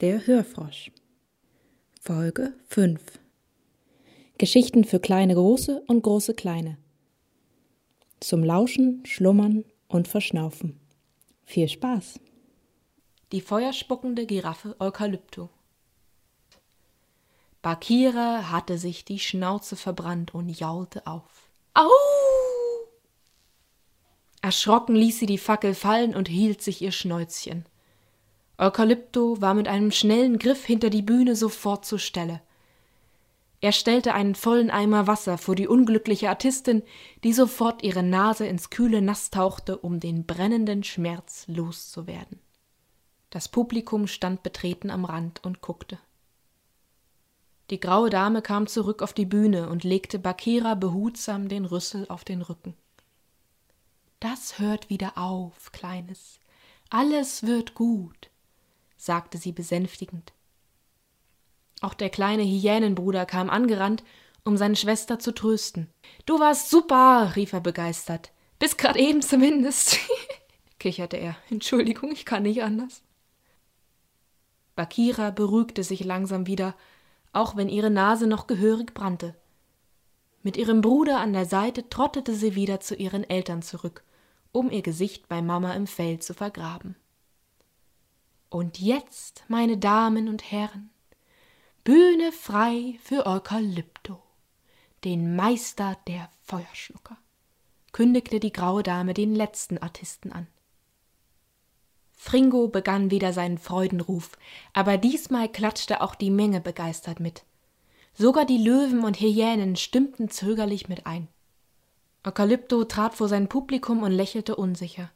[0.00, 0.92] der Hörfrosch.
[2.00, 3.02] Folge 5
[4.38, 6.78] Geschichten für kleine Große und große Kleine.
[8.20, 10.78] Zum Lauschen, Schlummern und Verschnaufen.
[11.44, 12.20] Viel Spaß!
[13.32, 15.50] Die feuerspuckende Giraffe Eukalypto.
[17.60, 21.50] Bakira hatte sich die Schnauze verbrannt und jaulte auf.
[21.74, 21.88] Au!
[24.42, 27.64] Erschrocken ließ sie die Fackel fallen und hielt sich ihr Schnäuzchen.
[28.58, 32.40] Eukalypto war mit einem schnellen Griff hinter die Bühne sofort zur Stelle.
[33.60, 36.82] Er stellte einen vollen Eimer Wasser vor die unglückliche Artistin,
[37.24, 42.40] die sofort ihre Nase ins kühle Nass tauchte, um den brennenden Schmerz loszuwerden.
[43.30, 45.98] Das Publikum stand betreten am Rand und guckte.
[47.70, 52.24] Die graue Dame kam zurück auf die Bühne und legte Bakira behutsam den Rüssel auf
[52.24, 52.74] den Rücken.
[54.20, 56.40] Das hört wieder auf, Kleines.
[56.90, 58.30] Alles wird gut,
[58.98, 60.34] sagte sie besänftigend.
[61.80, 64.04] Auch der kleine Hyänenbruder kam angerannt,
[64.44, 65.88] um seine Schwester zu trösten.
[66.26, 68.32] Du warst super, rief er begeistert.
[68.58, 69.98] Bis grad eben zumindest,
[70.78, 71.36] kicherte er.
[71.48, 73.02] Entschuldigung, ich kann nicht anders.
[74.74, 76.74] Bakira beruhigte sich langsam wieder,
[77.32, 79.34] auch wenn ihre Nase noch gehörig brannte.
[80.42, 84.04] Mit ihrem Bruder an der Seite trottete sie wieder zu ihren Eltern zurück
[84.52, 86.96] um ihr Gesicht bei Mama im Feld zu vergraben.
[88.50, 90.90] Und jetzt, meine Damen und Herren,
[91.84, 94.22] Bühne frei für Eukalypto,
[95.04, 97.18] den Meister der Feuerschlucker,
[97.92, 100.46] kündigte die graue Dame den letzten Artisten an.
[102.12, 104.32] Fringo begann wieder seinen Freudenruf,
[104.72, 107.44] aber diesmal klatschte auch die Menge begeistert mit.
[108.14, 111.28] Sogar die Löwen und Hyänen stimmten zögerlich mit ein.
[112.24, 115.10] Eukalypto trat vor sein Publikum und lächelte unsicher.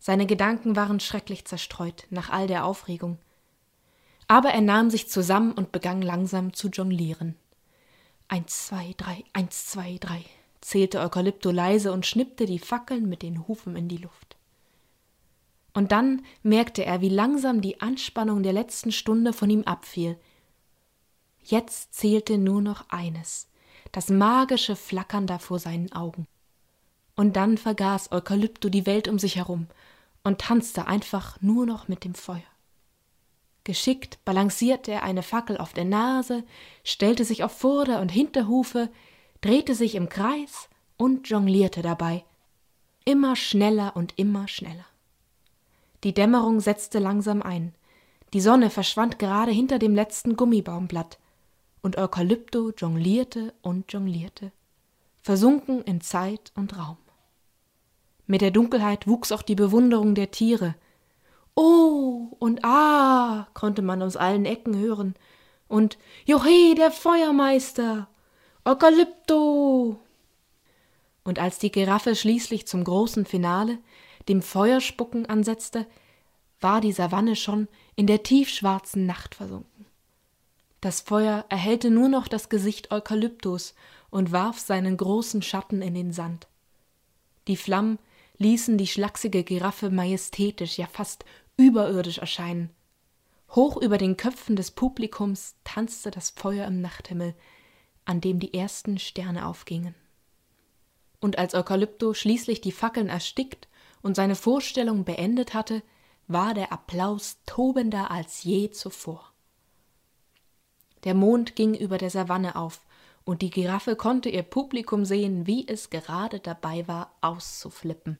[0.00, 3.18] Seine Gedanken waren schrecklich zerstreut nach all der Aufregung.
[4.26, 7.36] Aber er nahm sich zusammen und begann langsam zu jonglieren.
[8.26, 10.24] Eins, zwei, drei, eins, zwei, drei,
[10.60, 14.36] zählte Eukalypto leise und schnippte die Fackeln mit den Hufen in die Luft.
[15.74, 20.18] Und dann merkte er, wie langsam die Anspannung der letzten Stunde von ihm abfiel.
[21.42, 23.50] Jetzt zählte nur noch eines
[23.92, 26.26] das magische Flackern da vor seinen Augen.
[27.16, 29.66] Und dann vergaß Eukalypto die Welt um sich herum
[30.22, 32.42] und tanzte einfach nur noch mit dem Feuer.
[33.64, 36.44] Geschickt balancierte er eine Fackel auf der Nase,
[36.82, 38.90] stellte sich auf Vorder- und Hinterhufe,
[39.40, 42.24] drehte sich im Kreis und jonglierte dabei,
[43.04, 44.86] immer schneller und immer schneller.
[46.04, 47.74] Die Dämmerung setzte langsam ein.
[48.32, 51.18] Die Sonne verschwand gerade hinter dem letzten Gummibaumblatt
[51.82, 54.52] und Eukalypto jonglierte und jonglierte,
[55.22, 56.96] versunken in Zeit und Raum.
[58.30, 60.76] Mit der Dunkelheit wuchs auch die Bewunderung der Tiere.
[61.56, 65.16] Oh und ah konnte man aus allen Ecken hören.
[65.66, 68.06] Und Johe, der Feuermeister!
[68.64, 69.98] Eukalypto!
[71.24, 73.78] Und als die Giraffe schließlich zum großen Finale,
[74.28, 75.84] dem Feuerspucken ansetzte,
[76.60, 77.66] war die Savanne schon
[77.96, 79.86] in der tiefschwarzen Nacht versunken.
[80.80, 83.74] Das Feuer erhellte nur noch das Gesicht Eukalyptus
[84.08, 86.46] und warf seinen großen Schatten in den Sand.
[87.48, 87.98] Die Flammen
[88.40, 91.26] ließen die schlachsige Giraffe majestätisch, ja fast
[91.58, 92.70] überirdisch erscheinen.
[93.50, 97.34] Hoch über den Köpfen des Publikums tanzte das Feuer im Nachthimmel,
[98.06, 99.94] an dem die ersten Sterne aufgingen.
[101.20, 103.68] Und als Eukalypto schließlich die Fackeln erstickt
[104.00, 105.82] und seine Vorstellung beendet hatte,
[106.26, 109.34] war der Applaus tobender als je zuvor.
[111.04, 112.80] Der Mond ging über der Savanne auf,
[113.24, 118.18] und die Giraffe konnte ihr Publikum sehen, wie es gerade dabei war, auszuflippen.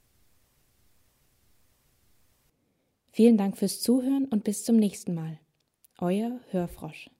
[3.21, 5.39] Vielen Dank fürs Zuhören und bis zum nächsten Mal.
[5.99, 7.11] Euer Hörfrosch.